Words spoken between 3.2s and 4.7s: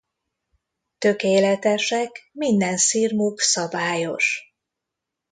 szabályos.